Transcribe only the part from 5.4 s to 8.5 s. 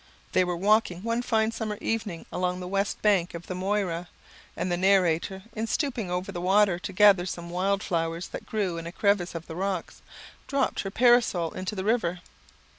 in stooping over the water to gather some wild flowers that